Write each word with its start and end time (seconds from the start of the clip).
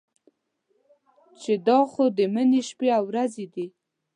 چې 1.41 1.53
دا 1.67 1.79
خو 1.91 2.03
د 2.17 2.19
مني 2.33 2.61
شپې 2.69 2.87
او 2.97 3.03
ورځې 3.11 3.45
دي. 3.53 3.65